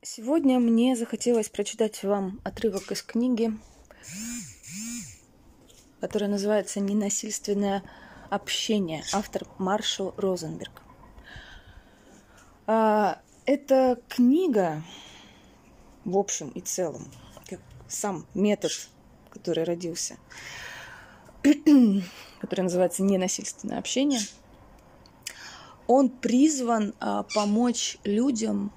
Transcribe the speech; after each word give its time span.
Сегодня 0.00 0.60
мне 0.60 0.94
захотелось 0.94 1.48
прочитать 1.48 2.04
вам 2.04 2.40
отрывок 2.44 2.92
из 2.92 3.02
книги, 3.02 3.50
которая 6.00 6.30
называется 6.30 6.78
«Ненасильственное 6.78 7.82
общение». 8.30 9.02
Автор 9.12 9.42
Маршал 9.58 10.14
Розенберг. 10.16 10.82
А, 12.68 13.20
эта 13.44 14.00
книга, 14.08 14.84
в 16.04 16.16
общем 16.16 16.50
и 16.50 16.60
целом, 16.60 17.10
как 17.50 17.58
сам 17.88 18.24
метод, 18.34 18.70
который 19.30 19.64
родился, 19.64 20.16
который 21.42 22.60
называется 22.60 23.02
«Ненасильственное 23.02 23.80
общение», 23.80 24.20
он 25.88 26.08
призван 26.08 26.94
а, 27.00 27.24
помочь 27.24 27.98
людям 28.04 28.72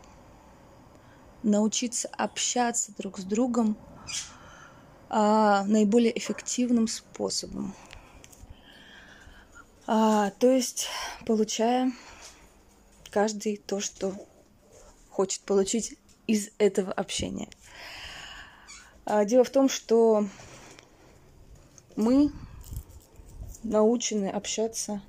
научиться 1.43 2.07
общаться 2.09 2.91
друг 2.97 3.19
с 3.19 3.23
другом 3.23 3.77
а, 5.09 5.63
наиболее 5.65 6.17
эффективным 6.17 6.87
способом. 6.87 7.73
А, 9.87 10.29
то 10.31 10.49
есть, 10.49 10.87
получая 11.25 11.91
каждый 13.09 13.57
то, 13.57 13.79
что 13.79 14.13
хочет 15.09 15.41
получить 15.41 15.97
из 16.27 16.49
этого 16.57 16.91
общения. 16.93 17.49
А, 19.05 19.25
дело 19.25 19.43
в 19.43 19.49
том, 19.49 19.67
что 19.67 20.25
мы 21.95 22.31
научены 23.63 24.29
общаться 24.29 25.01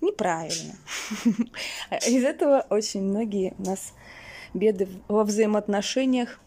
неправильно. 0.00 0.76
Из 2.06 2.24
этого 2.24 2.66
очень 2.70 3.02
многие 3.02 3.54
нас 3.58 3.92
беды 4.58 4.88
во 5.08 5.24
взаимоотношениях, 5.24 6.38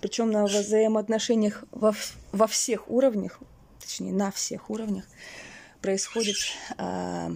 причем 0.00 0.30
на 0.30 0.44
взаимоотношениях 0.44 1.64
во, 1.70 1.94
во 2.32 2.46
всех 2.46 2.90
уровнях, 2.90 3.38
точнее 3.80 4.12
на 4.12 4.30
всех 4.30 4.70
уровнях, 4.70 5.04
происходит 5.80 6.36
э, 6.78 7.30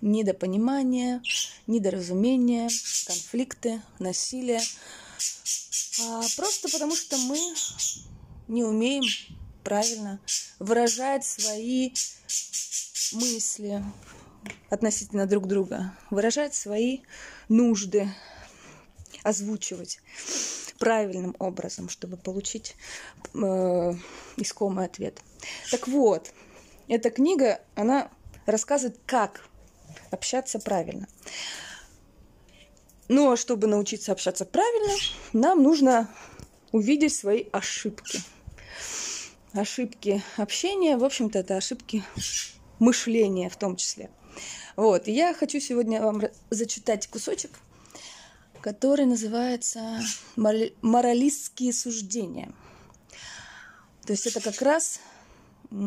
недопонимание, 0.00 1.22
недоразумение, 1.66 2.68
конфликты, 3.06 3.82
насилие. 3.98 4.60
А, 6.02 6.22
просто 6.36 6.68
потому 6.70 6.96
что 6.96 7.16
мы 7.18 7.38
не 8.48 8.64
умеем 8.64 9.04
правильно 9.62 10.18
выражать 10.58 11.24
свои 11.24 11.92
мысли 13.12 13.82
относительно 14.70 15.26
друг 15.26 15.46
друга, 15.46 15.92
выражать 16.10 16.54
свои 16.54 17.00
нужды, 17.48 18.08
озвучивать 19.22 20.00
правильным 20.78 21.36
образом, 21.38 21.88
чтобы 21.88 22.16
получить 22.16 22.74
э, 23.34 23.94
искомый 24.36 24.86
ответ. 24.86 25.20
Так 25.70 25.86
вот, 25.86 26.32
эта 26.88 27.10
книга, 27.10 27.60
она 27.74 28.10
рассказывает, 28.46 28.98
как 29.06 29.46
общаться 30.10 30.58
правильно. 30.58 31.06
Но 33.08 33.36
чтобы 33.36 33.66
научиться 33.66 34.12
общаться 34.12 34.46
правильно, 34.46 34.94
нам 35.32 35.62
нужно 35.62 36.08
увидеть 36.72 37.14
свои 37.14 37.44
ошибки. 37.52 38.20
Ошибки 39.52 40.22
общения, 40.36 40.96
в 40.96 41.04
общем-то, 41.04 41.40
это 41.40 41.56
ошибки 41.56 42.04
мышления 42.78 43.50
в 43.50 43.56
том 43.56 43.76
числе. 43.76 44.10
Вот, 44.76 45.08
и 45.08 45.12
я 45.12 45.34
хочу 45.34 45.60
сегодня 45.60 46.00
вам 46.00 46.22
зачитать 46.50 47.06
кусочек– 47.08 47.50
который 48.62 49.06
называется 49.06 50.00
«Моралистские 50.36 51.72
суждения». 51.72 52.52
То 54.06 54.12
есть 54.12 54.26
это 54.26 54.40
как 54.40 54.60
раз 54.62 55.00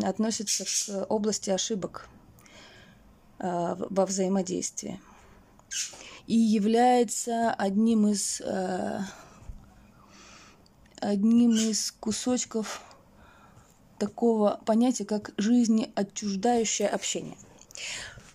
относится 0.04 0.66
к 0.66 1.06
области 1.12 1.50
ошибок 1.50 2.08
а, 3.40 3.76
во 3.76 4.06
взаимодействии 4.06 5.02
и 6.26 6.36
является 6.36 7.52
одним 7.52 8.08
из 8.08 8.40
а, 8.42 9.02
одним 11.02 11.52
из 11.52 11.92
кусочков 11.92 12.82
такого 14.00 14.62
понятия, 14.66 15.06
как 15.06 15.32
жизнеотчуждающее 15.38 16.88
общение. 16.88 17.38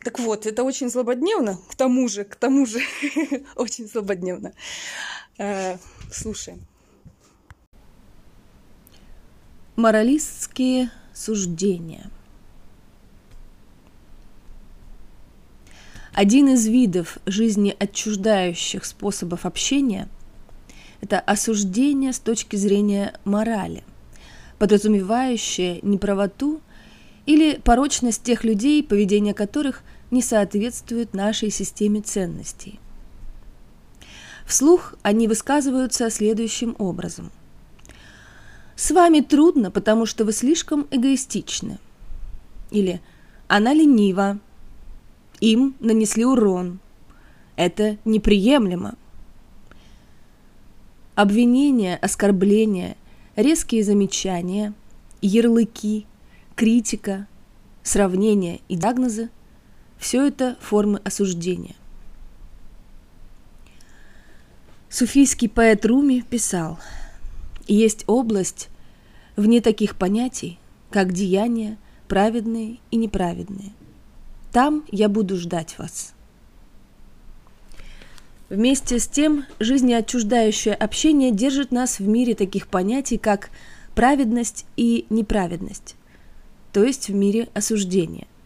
Так 0.05 0.19
вот, 0.19 0.47
это 0.47 0.63
очень 0.63 0.89
злободневно, 0.89 1.59
к 1.69 1.75
тому 1.75 2.09
же, 2.09 2.25
к 2.25 2.37
тому 2.37 2.67
же, 2.67 2.81
очень 3.57 3.89
злободневно. 3.89 4.53
Э, 5.39 5.77
слушаем. 6.11 6.61
Моралистские 9.77 10.91
суждения. 11.15 12.11
Один 16.13 16.49
из 16.49 16.67
видов 16.67 17.19
жизни 17.27 17.77
отчуждающих 17.79 18.85
способов 18.85 19.47
общения– 19.47 20.09
это 21.01 21.21
осуждение 21.21 22.13
с 22.13 22.19
точки 22.19 22.57
зрения 22.57 23.15
морали, 23.25 23.85
подразумевающее 24.59 25.79
неправоту 25.83 26.61
или 27.29 27.61
порочность 27.63 28.25
тех 28.25 28.43
людей, 28.43 28.83
поведение 28.83 29.35
которых– 29.35 29.83
не 30.11 30.23
соответствуют 30.23 31.15
нашей 31.15 31.51
системе 31.51 32.01
ценностей. 32.01 32.81
Вслух 34.47 34.95
они 35.03 35.29
высказываются 35.29 36.09
следующим 36.11 36.75
образом. 36.79 37.31
«С 38.77 38.91
вами 38.91 39.21
трудно, 39.21 39.71
потому 39.71 40.07
что 40.07 40.25
вы 40.25 40.33
слишком 40.33 40.87
эгоистичны». 40.91 41.79
Или 42.71 43.01
«Она 43.49 43.75
ленива», 43.75 44.39
«Им 45.41 45.75
нанесли 45.81 46.25
урон», 46.25 46.81
«Это 47.57 47.99
неприемлемо». 48.05 48.95
Обвинения, 51.15 51.97
оскорбления, 51.97 52.97
резкие 53.37 53.83
замечания, 53.83 54.73
ярлыки, 55.21 56.07
критика, 56.59 57.29
сравнения 57.85 58.59
и 58.69 58.75
диагнозы 58.75 59.31
все 59.97 60.27
это 60.27 60.57
формы 60.61 61.01
осуждения. 61.05 61.77
Суфийский 64.91 65.49
поэт 65.49 65.87
Руми 65.87 66.25
писал, 66.29 66.81
«Есть 67.69 68.03
область 68.09 68.71
вне 69.37 69.61
таких 69.61 69.95
понятий, 69.95 70.59
как 70.91 71.13
деяния, 71.13 71.79
праведные 72.09 72.79
и 72.91 72.97
неправедные. 72.97 73.71
Там 74.51 74.85
я 74.91 75.09
буду 75.09 75.37
ждать 75.37 75.79
вас». 75.79 76.13
Вместе 78.49 78.99
с 78.99 79.07
тем, 79.07 79.45
жизнеотчуждающее 79.61 80.75
общение 80.75 81.31
держит 81.31 81.71
нас 81.71 82.01
в 82.01 82.09
мире 82.09 82.35
таких 82.35 82.67
понятий, 82.67 83.17
как 83.17 83.51
праведность 83.95 84.67
и 84.77 85.07
неправедность, 85.09 85.95
то 86.73 86.85
есть 86.85 87.09
в 87.09 87.15
мире 87.15 87.49
осуждения– 87.55 88.27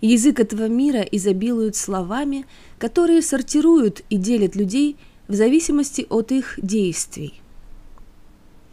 Язык 0.00 0.40
этого 0.40 0.66
мира 0.66 1.00
изобилует 1.00 1.76
словами, 1.76 2.46
которые 2.78 3.20
сортируют 3.20 4.02
и 4.08 4.16
делят 4.16 4.56
людей 4.56 4.96
в 5.28 5.34
зависимости 5.34 6.06
от 6.08 6.32
их 6.32 6.58
действий. 6.62 7.40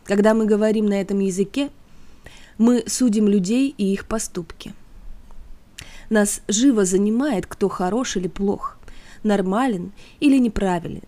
Когда 0.05 0.33
мы 0.33 0.45
говорим 0.45 0.85
на 0.85 1.01
этом 1.01 1.19
языке, 1.19 1.69
мы 2.57 2.83
судим 2.87 3.27
людей 3.27 3.75
и 3.77 3.91
их 3.91 4.07
поступки. 4.07 4.73
Нас 6.09 6.41
живо 6.47 6.85
занимает, 6.85 7.45
кто 7.45 7.67
хорош 7.67 8.15
или 8.15 8.29
плох, 8.29 8.77
нормален 9.23 9.91
или 10.21 10.37
неправилен, 10.37 11.03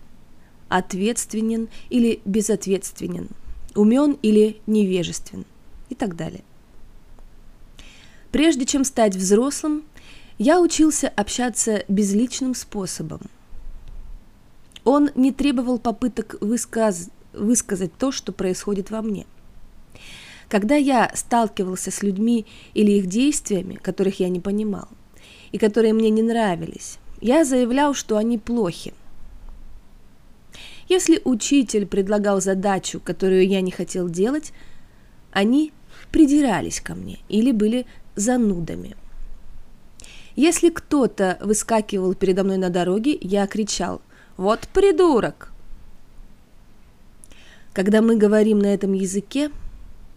ответственен 0.68 1.68
или 1.88 2.20
безответственен, 2.26 3.28
умен 3.74 4.18
или 4.20 4.60
невежествен 4.66 5.46
и 5.90 5.94
так 5.94 6.16
далее. 6.16 6.42
Прежде 8.32 8.64
чем 8.64 8.84
стать 8.84 9.16
взрослым, 9.16 9.84
я 10.38 10.60
учился 10.60 11.08
общаться 11.08 11.84
безличным 11.88 12.54
способом. 12.54 13.20
Он 14.84 15.10
не 15.14 15.32
требовал 15.32 15.78
попыток 15.78 16.36
высказ... 16.40 17.10
высказать 17.34 17.92
то, 17.98 18.10
что 18.10 18.32
происходит 18.32 18.90
во 18.90 19.02
мне. 19.02 19.26
Когда 20.48 20.74
я 20.76 21.12
сталкивался 21.14 21.90
с 21.90 22.02
людьми 22.02 22.46
или 22.74 22.92
их 22.92 23.06
действиями, 23.06 23.74
которых 23.74 24.20
я 24.20 24.28
не 24.28 24.40
понимал, 24.40 24.88
и 25.52 25.58
которые 25.58 25.92
мне 25.92 26.10
не 26.10 26.22
нравились, 26.22 26.98
я 27.20 27.44
заявлял, 27.44 27.92
что 27.94 28.16
они 28.16 28.38
плохи. 28.38 28.94
Если 30.88 31.20
учитель 31.24 31.86
предлагал 31.86 32.40
задачу, 32.40 33.00
которую 33.00 33.46
я 33.46 33.60
не 33.60 33.70
хотел 33.70 34.08
делать, 34.08 34.52
они 35.30 35.72
придирались 36.08 36.80
ко 36.80 36.94
мне 36.94 37.18
или 37.28 37.52
были 37.52 37.86
занудами– 38.16 38.96
если 40.36 40.70
кто-то 40.70 41.38
выскакивал 41.40 42.14
передо 42.14 42.44
мной 42.44 42.56
на 42.56 42.70
дороге, 42.70 43.18
я 43.20 43.46
кричал 43.46 44.00
«Вот 44.36 44.68
придурок!» 44.72 45.52
Когда 47.74 48.00
мы 48.00 48.16
говорим 48.16 48.58
на 48.58 48.72
этом 48.72 48.94
языке, 48.94 49.50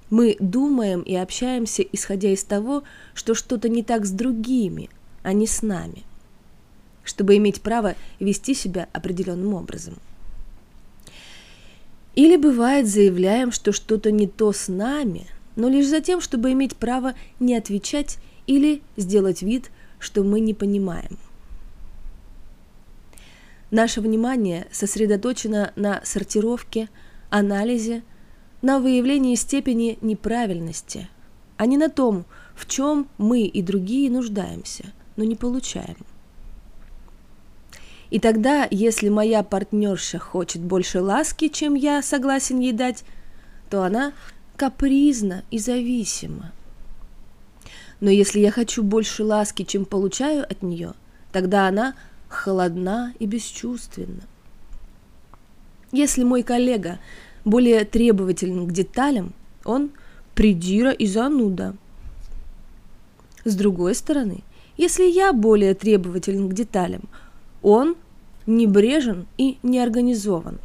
мы 0.10 0.38
думаем 0.40 1.02
и 1.02 1.16
общаемся, 1.16 1.84
исходя 1.84 2.30
из 2.30 2.44
того, 2.44 2.84
что 3.14 3.36
что-то 3.36 3.68
не 3.68 3.84
так 3.84 4.06
с 4.06 4.12
другими, 4.12 4.90
а 5.24 5.34
не 5.34 5.46
с 5.46 5.62
нами, 5.62 6.04
чтобы 7.04 7.36
иметь 7.38 7.62
право 7.62 7.96
вести 8.20 8.54
себя 8.54 8.88
определенным 8.94 9.54
образом. 9.54 9.96
Или 12.16 12.38
бывает 12.38 12.88
заявляем, 12.88 13.52
что 13.52 13.72
что-то 13.72 14.12
не 14.12 14.28
то 14.28 14.54
с 14.54 14.68
нами, 14.68 15.28
но 15.56 15.70
лишь 15.70 15.88
за 15.88 16.02
тем, 16.02 16.22
чтобы 16.22 16.52
иметь 16.52 16.76
право 16.76 17.14
не 17.40 17.56
отвечать 17.56 18.18
или 18.48 18.82
сделать 18.98 19.42
вид, 19.42 19.72
что 20.00 20.24
мы 20.24 20.40
не 20.40 20.54
понимаем. 20.54 21.18
Наше 23.72 24.02
внимание 24.02 24.68
сосредоточено 24.72 25.72
на 25.76 26.02
сортировке, 26.04 26.90
анализе, 27.30 28.04
на 28.62 28.80
выявлении 28.80 29.36
степени 29.36 29.98
неправильности, 30.02 31.10
а 31.58 31.66
не 31.66 31.78
на 31.78 31.90
том, 31.90 32.26
в 32.56 32.68
чем 32.68 33.08
мы 33.18 33.42
и 33.42 33.62
другие 33.62 34.12
нуждаемся, 34.12 34.94
но 35.16 35.24
не 35.24 35.36
получаем. 35.36 35.98
И 38.10 38.20
тогда, 38.20 38.68
если 38.70 39.10
моя 39.10 39.42
партнерша 39.42 40.20
хочет 40.20 40.62
больше 40.62 41.02
ласки, 41.02 41.48
чем 41.48 41.74
я 41.74 42.04
согласен 42.04 42.60
ей 42.60 42.72
дать, 42.72 43.04
то 43.72 43.82
она 43.82 44.14
капризна 44.56 45.44
и 45.52 45.60
зависима. 45.60 46.52
Но 48.00 48.10
если 48.10 48.40
я 48.40 48.52
хочу 48.52 48.84
больше 48.84 49.24
ласки, 49.24 49.64
чем 49.64 49.86
получаю 49.86 50.44
от 50.44 50.62
нее, 50.62 50.94
тогда 51.32 51.68
она 51.68 51.96
холодна 52.28 53.14
и 53.20 53.26
бесчувственна. 53.26 54.24
Если 55.92 56.24
мой 56.24 56.44
коллега 56.44 57.00
более 57.46 57.86
требователен 57.86 58.68
к 58.68 58.72
деталям, 58.72 59.34
он 59.64 59.92
придира 60.34 60.92
и 60.92 61.06
зануда. 61.06 61.76
С 63.46 63.56
другой 63.56 63.96
стороны, 63.96 64.44
если 64.78 65.04
я 65.04 65.34
более 65.34 65.74
требователен 65.76 66.50
к 66.50 66.54
деталям, 66.54 67.04
он 67.62 67.96
небрежен 68.46 69.28
и 69.38 69.58
неорганизован. 69.64 70.60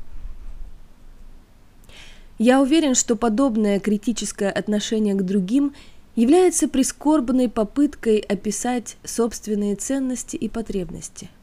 Я 2.39 2.61
уверен, 2.61 2.95
что 2.95 3.17
подобное 3.17 3.81
критическое 3.81 4.51
отношение 4.51 5.15
к 5.15 5.23
другим 5.23 5.75
является 6.17 6.69
прискорбной 6.69 7.49
попыткой 7.49 8.19
описать 8.19 8.97
собственные 9.05 9.77
ценности 9.77 10.37
и 10.37 10.49
потребности– 10.49 11.31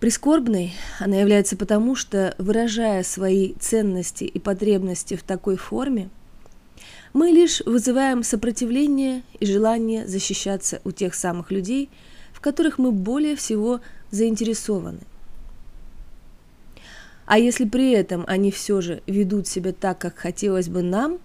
Прискорбной 0.00 0.74
она 1.00 1.16
является 1.16 1.56
потому, 1.56 1.96
что, 1.96 2.34
выражая 2.38 3.02
свои 3.02 3.54
ценности 3.54 4.24
и 4.24 4.38
потребности 4.38 5.16
в 5.16 5.24
такой 5.24 5.56
форме, 5.56 6.08
мы 7.12 7.30
лишь 7.30 7.62
вызываем 7.66 8.22
сопротивление 8.22 9.22
и 9.40 9.46
желание 9.46 10.06
защищаться 10.06 10.80
у 10.84 10.92
тех 10.92 11.16
самых 11.16 11.50
людей, 11.50 11.90
в 12.32 12.40
которых 12.40 12.78
мы 12.78 12.92
более 12.92 13.34
всего 13.34 13.80
заинтересованы. 14.12 15.00
А 17.28 17.38
если 17.38 17.64
при 17.64 17.92
этом 17.92 18.24
они 18.26 18.50
все 18.50 18.80
же 18.80 19.02
ведут 19.06 19.46
себя 19.46 19.72
так, 19.72 19.98
как 19.98 20.16
хотелось 20.18 20.68
бы 20.68 20.82
нам, 20.82 21.20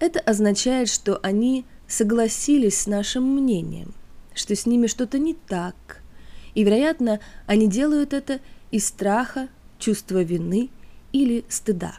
это 0.00 0.18
означает, 0.18 0.88
что 0.88 1.20
они 1.22 1.64
согласились 1.86 2.80
с 2.80 2.86
нашим 2.88 3.24
мнением, 3.36 3.94
что 4.34 4.56
с 4.56 4.66
ними 4.66 4.88
что-то 4.88 5.20
не 5.20 5.34
так– 5.34 5.74
и, 6.54 6.64
вероятно, 6.64 7.20
они 7.46 7.68
делают 7.68 8.12
это 8.12 8.40
из 8.70 8.86
страха, 8.86 9.48
чувства 9.78 10.22
вины 10.22 10.70
или 11.12 11.44
стыда. 11.48 11.94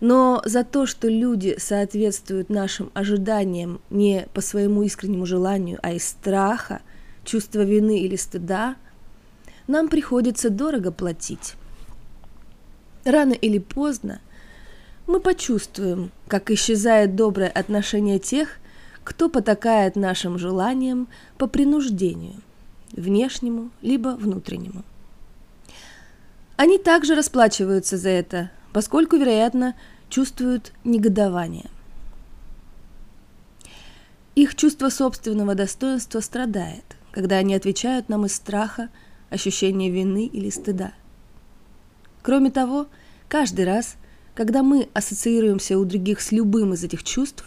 Но 0.00 0.42
за 0.44 0.62
то, 0.62 0.86
что 0.86 1.08
люди 1.08 1.56
соответствуют 1.58 2.50
нашим 2.50 2.90
ожиданиям 2.94 3.80
не 3.88 4.28
по 4.34 4.40
своему 4.42 4.82
искреннему 4.82 5.24
желанию, 5.24 5.78
а 5.82 5.92
из 5.92 6.06
страха, 6.06 6.82
чувства 7.24 7.60
вины 7.60 8.00
или 8.00 8.16
стыда, 8.16 8.76
нам 9.66 9.88
приходится 9.88 10.50
дорого 10.50 10.92
платить. 10.92 11.54
Рано 13.04 13.32
или 13.32 13.58
поздно 13.58 14.20
мы 15.06 15.20
почувствуем, 15.20 16.10
как 16.26 16.50
исчезает 16.50 17.14
доброе 17.14 17.48
отношение 17.48 18.18
тех, 18.18 18.58
кто 19.04 19.28
потакает 19.28 19.94
нашим 19.94 20.38
желаниям 20.38 21.06
по 21.38 21.46
принуждению, 21.46 22.34
внешнему 22.92 23.70
либо 23.82 24.10
внутреннему. 24.10 24.82
Они 26.56 26.78
также 26.78 27.14
расплачиваются 27.14 27.98
за 27.98 28.08
это, 28.08 28.50
поскольку, 28.72 29.16
вероятно, 29.16 29.76
чувствуют 30.08 30.72
негодование. 30.82 31.70
Их 34.34 34.54
чувство 34.54 34.88
собственного 34.88 35.54
достоинства 35.54 36.20
страдает, 36.20 36.84
когда 37.10 37.36
они 37.36 37.54
отвечают 37.54 38.08
нам 38.08 38.26
из 38.26 38.34
страха, 38.34 38.88
ощущения 39.30 39.90
вины 39.90 40.26
или 40.26 40.50
стыда. 40.50 40.92
Кроме 42.22 42.50
того, 42.50 42.86
каждый 43.28 43.64
раз, 43.64 43.96
когда 44.34 44.62
мы 44.62 44.88
ассоциируемся 44.94 45.78
у 45.78 45.84
других 45.84 46.20
с 46.20 46.32
любым 46.32 46.74
из 46.74 46.84
этих 46.84 47.02
чувств, 47.04 47.44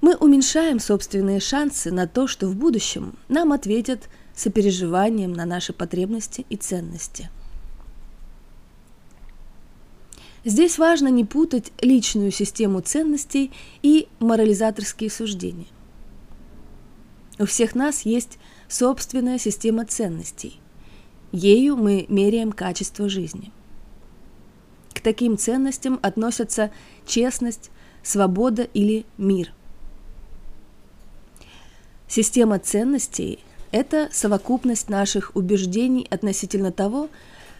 мы 0.00 0.14
уменьшаем 0.14 0.78
собственные 0.78 1.40
шансы 1.40 1.90
на 1.90 2.06
то, 2.06 2.26
что 2.26 2.46
в 2.46 2.56
будущем 2.56 3.16
нам 3.28 3.52
ответят 3.52 4.08
сопереживанием 4.34 5.32
на 5.32 5.44
наши 5.44 5.72
потребности 5.72 6.46
и 6.48 6.56
ценности. 6.56 7.30
Здесь 10.44 10.78
важно 10.78 11.08
не 11.08 11.24
путать 11.24 11.72
личную 11.80 12.30
систему 12.30 12.80
ценностей 12.80 13.52
и 13.82 14.08
морализаторские 14.20 15.10
суждения. 15.10 15.66
У 17.38 17.44
всех 17.44 17.74
нас 17.74 18.02
есть 18.02 18.38
собственная 18.68 19.38
система 19.38 19.84
ценностей. 19.84 20.60
Ею 21.32 21.76
мы 21.76 22.06
меряем 22.08 22.52
качество 22.52 23.08
жизни. 23.08 23.50
К 24.94 25.00
таким 25.00 25.36
ценностям 25.38 25.98
относятся 26.02 26.70
честность, 27.06 27.70
свобода 28.02 28.62
или 28.62 29.04
мир. 29.16 29.52
Система 32.08 32.58
ценностей– 32.58 33.38
это 33.70 34.08
совокупность 34.12 34.88
наших 34.88 35.36
убеждений 35.36 36.06
относительно 36.10 36.72
того, 36.72 37.10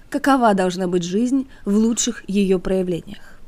какова 0.09 0.55
должна 0.55 0.88
быть 0.88 1.03
жизнь 1.03 1.49
в 1.67 1.77
лучших 1.77 2.29
ее 2.29 2.59
проявлениях. 2.59 3.38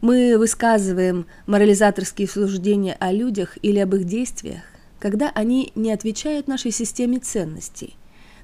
Мы 0.00 0.38
высказываем 0.38 1.26
морализаторские 1.46 2.28
суждения 2.28 2.96
о 3.00 3.12
людях 3.12 3.58
или 3.62 3.78
об 3.78 3.94
их 3.94 4.04
действиях, 4.04 4.62
когда 5.04 5.30
они 5.34 5.70
не 5.74 5.92
отвечают 5.92 6.48
нашей 6.48 6.70
системе 6.70 7.18
ценностей. 7.18 7.94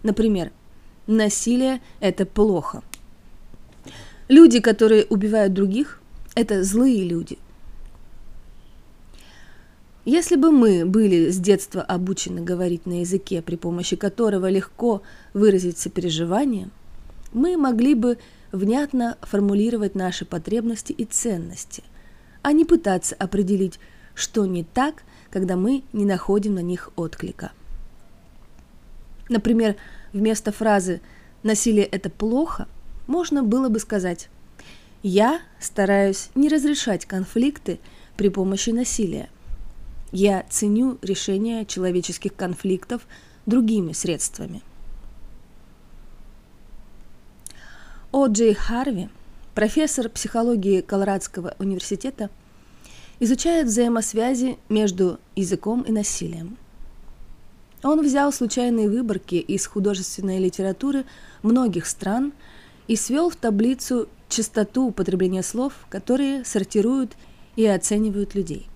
Например, 0.02 0.52
насилие– 1.06 1.80
это 2.00 2.26
плохо. 2.26 2.82
Люди, 4.28 4.60
которые 4.60 5.06
убивают 5.06 5.54
других– 5.54 6.02
это 6.34 6.62
злые 6.62 7.02
люди– 7.02 7.38
если 10.06 10.36
бы 10.36 10.50
мы 10.50 10.86
были 10.86 11.30
с 11.30 11.38
детства 11.38 11.82
обучены 11.82 12.40
говорить 12.40 12.84
на 12.84 13.00
языке, 13.00 13.42
при 13.42 13.56
помощи 13.56 13.96
которого 13.96 14.48
легко 14.50 15.02
выразить 15.34 15.78
сопереживание, 15.78 16.70
мы 17.32 17.56
могли 17.56 17.94
бы 17.94 18.18
внятно 18.50 19.18
формулировать 19.22 19.94
наши 19.94 20.24
потребности 20.24 20.92
и 20.92 21.04
ценности, 21.04 21.84
а 22.42 22.52
не 22.52 22.64
пытаться 22.64 23.14
определить, 23.14 23.78
что 24.14 24.46
не 24.46 24.64
так, 24.64 25.04
когда 25.30 25.56
мы 25.56 25.82
не 25.92 26.04
находим 26.04 26.54
на 26.54 26.60
них 26.60 26.90
отклика. 26.96 27.52
Например, 29.28 29.76
вместо 30.12 30.52
фразы 30.52 31.00
«насилие– 31.42 31.84
это 31.86 32.10
плохо» 32.10 32.66
можно 33.06 33.42
было 33.42 33.68
бы 33.68 33.78
сказать 33.78 34.28
«я 35.02 35.40
стараюсь 35.60 36.30
не 36.34 36.48
разрешать 36.48 37.06
конфликты 37.06 37.78
при 38.16 38.28
помощи 38.28 38.70
насилия– 38.70 39.28
я 40.12 40.44
ценю 40.48 40.98
решение 41.02 41.64
человеческих 41.64 42.34
конфликтов 42.34 43.06
другими 43.46 43.92
средствами. 43.92 44.62
О. 48.10 48.26
Джей 48.26 48.54
Харви, 48.54 49.08
профессор 49.54 50.08
психологии 50.08 50.80
Колорадского 50.80 51.54
университета, 51.60 52.28
изучает 53.20 53.66
взаимосвязи 53.66 54.58
между 54.68 55.20
языком 55.36 55.82
и 55.82 55.92
насилием. 55.92 56.56
Он 57.82 58.02
взял 58.02 58.32
случайные 58.32 58.90
выборки 58.90 59.36
из 59.36 59.66
художественной 59.66 60.38
литературы 60.38 61.04
многих 61.42 61.86
стран 61.86 62.32
и 62.88 62.96
свел 62.96 63.30
в 63.30 63.36
таблицу 63.36 64.08
частоту 64.28 64.88
употребления 64.88 65.42
слов, 65.42 65.72
которые 65.88 66.44
сортируют 66.44 67.12
и 67.56 67.66
оценивают 67.66 68.34
людей. 68.34 68.66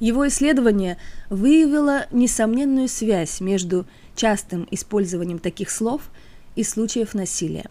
Его 0.00 0.26
исследование 0.28 0.98
выявило 1.30 2.06
несомненную 2.10 2.88
связь 2.88 3.40
между 3.40 3.86
частым 4.16 4.66
использованием 4.70 5.38
таких 5.38 5.70
слов 5.70 6.10
и 6.56 6.64
случаев 6.64 7.14
насилия. 7.14 7.66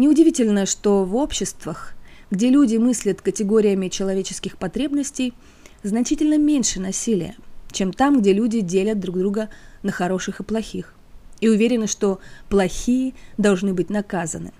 Неудивительно, 0.00 0.64
что 0.64 1.04
в 1.04 1.14
обществах, 1.14 1.92
где 2.30 2.48
люди 2.48 2.78
мыслят 2.78 3.20
категориями 3.20 3.88
человеческих 3.88 4.56
потребностей, 4.56 5.34
значительно 5.82 6.38
меньше 6.38 6.80
насилия, 6.80 7.36
чем 7.70 7.92
там, 7.92 8.22
где 8.22 8.32
люди 8.32 8.62
делят 8.62 8.98
друг 8.98 9.18
друга 9.18 9.50
на 9.82 9.92
хороших 9.92 10.40
и 10.40 10.42
плохих, 10.42 10.94
и 11.42 11.50
уверены, 11.50 11.86
что 11.86 12.18
плохие 12.48 13.12
должны 13.36 13.74
быть 13.74 13.90
наказаны. 13.90 14.54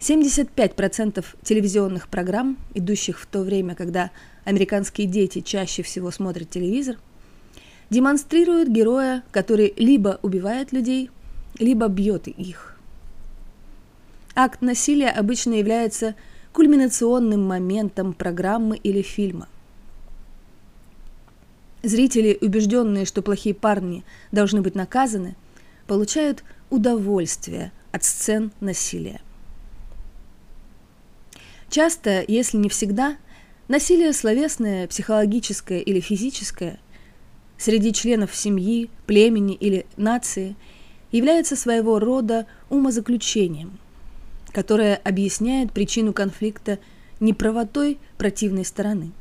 75% 0.00 1.24
телевизионных 1.44 2.08
программ, 2.08 2.58
идущих 2.74 3.20
в 3.20 3.26
то 3.26 3.42
время, 3.42 3.76
когда 3.76 4.10
американские 4.42 5.06
дети 5.06 5.40
чаще 5.40 5.84
всего 5.84 6.10
смотрят 6.10 6.50
телевизор, 6.50 6.96
демонстрируют 7.90 8.68
героя, 8.68 9.22
который 9.30 9.72
либо 9.76 10.18
убивает 10.22 10.72
людей, 10.72 11.12
либо 11.60 11.86
бьет 11.86 12.26
их. 12.26 12.74
Акт 14.40 14.62
насилия 14.62 15.10
обычно 15.10 15.54
является 15.54 16.14
кульминационным 16.52 17.44
моментом 17.44 18.12
программы 18.12 18.76
или 18.76 19.02
фильма. 19.02 19.48
Зрители, 21.82 22.38
убежденные, 22.40 23.04
что 23.04 23.20
плохие 23.22 23.52
парни 23.52 24.04
должны 24.30 24.60
быть 24.60 24.76
наказаны, 24.76 25.34
получают 25.88 26.44
удовольствие 26.70 27.72
от 27.90 28.04
сцен 28.04 28.52
насилия. 28.60 29.20
Часто, 31.68 32.24
если 32.28 32.58
не 32.58 32.68
всегда, 32.68 33.16
насилие 33.66 34.12
словесное, 34.12 34.86
психологическое 34.86 35.80
или 35.80 35.98
физическое 35.98 36.78
среди 37.56 37.92
членов 37.92 38.36
семьи, 38.36 38.88
племени 39.04 39.56
или 39.56 39.84
нации 39.96 40.54
является 41.10 41.56
своего 41.56 41.98
рода 41.98 42.46
умозаключением, 42.70 43.80
которое 44.52 44.96
объясняет 44.96 45.72
причину 45.72 46.12
конфликта 46.12 46.78
неправотой 47.20 47.98
противной 48.16 48.64
стороны. 48.64 49.12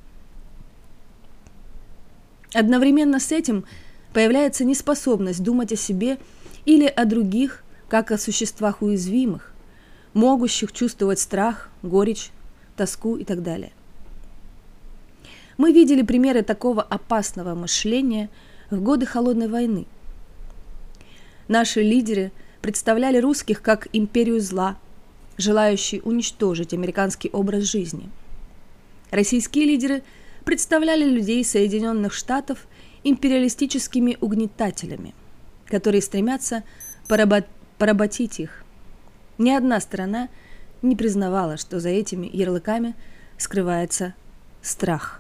Одновременно 2.54 3.20
с 3.20 3.32
этим 3.32 3.66
появляется 4.14 4.64
неспособность 4.64 5.44
думать 5.44 5.74
о 5.74 5.76
себе 5.76 6.18
или 6.66 6.86
о 6.86 7.06
других, 7.06 7.64
как 7.90 8.12
о 8.12 8.18
существах 8.18 8.82
уязвимых, 8.82 9.54
могущих 10.14 10.72
чувствовать 10.72 11.20
страх, 11.20 11.70
горечь, 11.84 12.32
тоску 12.76 13.18
и 13.18 13.24
так 13.24 13.44
далее. 13.44 13.72
Мы 15.58 15.72
видели 15.72 16.04
примеры 16.04 16.44
такого 16.44 16.82
опасного 16.84 17.56
мышления 17.56 18.30
в 18.70 18.82
годы 18.82 19.06
Холодной 19.06 19.48
войны. 19.48 19.86
Наши 21.48 21.82
лидеры 21.82 22.32
представляли 22.62 23.18
русских 23.18 23.62
как 23.62 23.88
империю 23.94 24.40
зла, 24.42 24.78
желающие 25.38 26.02
уничтожить 26.02 26.74
американский 26.74 27.30
образ 27.32 27.64
жизни. 27.64 28.10
Российские 29.12 29.66
лидеры 29.66 30.04
представляли 30.44 31.06
людей 31.06 31.44
Соединенных 31.44 32.14
Штатов 32.14 32.68
империалистическими 33.04 34.18
угнетателями, 34.20 35.14
которые 35.66 36.02
стремятся 36.02 36.64
поработить 37.08 38.40
их. 38.40 38.64
Ни 39.38 39.52
одна 39.52 39.80
сторона– 39.80 40.30
не 40.82 40.96
признавала, 40.96 41.58
что 41.58 41.80
за 41.80 41.90
этими 41.90 42.30
ярлыками 42.32 42.96
скрывается 43.38 44.14
страх. 44.62 45.17